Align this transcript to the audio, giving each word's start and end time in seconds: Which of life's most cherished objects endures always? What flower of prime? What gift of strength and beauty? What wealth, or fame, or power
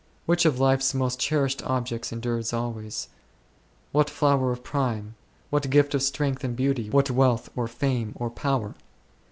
Which 0.25 0.45
of 0.45 0.59
life's 0.59 0.95
most 0.95 1.19
cherished 1.19 1.61
objects 1.61 2.11
endures 2.11 2.53
always? 2.53 3.07
What 3.91 4.09
flower 4.09 4.51
of 4.51 4.63
prime? 4.63 5.13
What 5.51 5.69
gift 5.69 5.93
of 5.93 6.01
strength 6.01 6.43
and 6.43 6.55
beauty? 6.55 6.89
What 6.89 7.11
wealth, 7.11 7.51
or 7.55 7.67
fame, 7.67 8.13
or 8.15 8.31
power 8.31 8.73